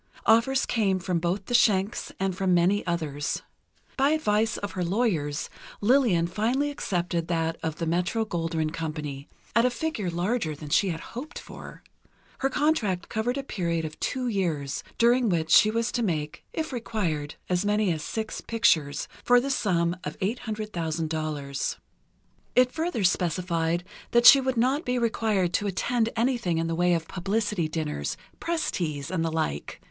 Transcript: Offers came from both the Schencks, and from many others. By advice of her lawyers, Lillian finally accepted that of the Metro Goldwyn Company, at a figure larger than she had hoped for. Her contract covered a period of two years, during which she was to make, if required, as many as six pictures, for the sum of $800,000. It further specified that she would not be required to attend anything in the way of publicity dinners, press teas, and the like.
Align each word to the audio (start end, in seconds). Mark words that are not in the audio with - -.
Offers 0.25 0.65
came 0.65 0.97
from 0.97 1.19
both 1.19 1.45
the 1.45 1.53
Schencks, 1.53 2.11
and 2.19 2.35
from 2.35 2.55
many 2.55 2.83
others. 2.87 3.43
By 3.97 4.09
advice 4.09 4.57
of 4.57 4.71
her 4.71 4.83
lawyers, 4.83 5.47
Lillian 5.79 6.25
finally 6.25 6.71
accepted 6.71 7.27
that 7.27 7.55
of 7.61 7.75
the 7.75 7.85
Metro 7.85 8.25
Goldwyn 8.25 8.71
Company, 8.73 9.27
at 9.55 9.63
a 9.63 9.69
figure 9.69 10.09
larger 10.09 10.55
than 10.55 10.69
she 10.69 10.89
had 10.89 11.01
hoped 11.13 11.37
for. 11.37 11.83
Her 12.39 12.49
contract 12.49 13.09
covered 13.09 13.37
a 13.37 13.43
period 13.43 13.85
of 13.85 13.99
two 13.99 14.27
years, 14.27 14.83
during 14.97 15.29
which 15.29 15.51
she 15.51 15.69
was 15.69 15.91
to 15.91 16.01
make, 16.01 16.43
if 16.51 16.73
required, 16.73 17.35
as 17.47 17.63
many 17.63 17.93
as 17.93 18.01
six 18.01 18.41
pictures, 18.41 19.07
for 19.23 19.39
the 19.39 19.51
sum 19.51 19.95
of 20.03 20.17
$800,000. 20.17 21.77
It 22.55 22.71
further 22.71 23.03
specified 23.03 23.83
that 24.13 24.25
she 24.25 24.41
would 24.41 24.57
not 24.57 24.83
be 24.83 24.97
required 24.97 25.53
to 25.53 25.67
attend 25.67 26.09
anything 26.15 26.57
in 26.57 26.65
the 26.65 26.73
way 26.73 26.95
of 26.95 27.07
publicity 27.07 27.67
dinners, 27.67 28.17
press 28.39 28.71
teas, 28.71 29.11
and 29.11 29.23
the 29.23 29.31
like. 29.31 29.79